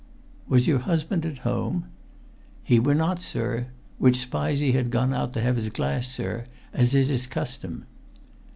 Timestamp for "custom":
7.27-7.85